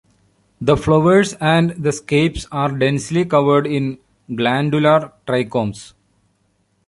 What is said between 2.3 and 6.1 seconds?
are densely covered in glandular trichomes.